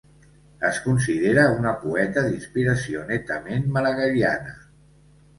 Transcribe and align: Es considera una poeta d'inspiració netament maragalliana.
Es 0.67 0.77
considera 0.83 1.41
una 1.57 1.73
poeta 1.83 2.23
d'inspiració 2.27 3.03
netament 3.11 3.67
maragalliana. 3.77 4.57